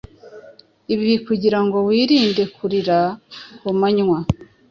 Ibi 0.93 1.11
kugirango 1.27 1.77
wirinde 1.87 2.43
kurira 2.55 2.97
kumanywa, 3.61 4.19